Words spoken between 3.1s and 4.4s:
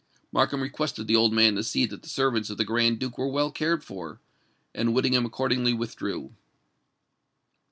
were well cared for;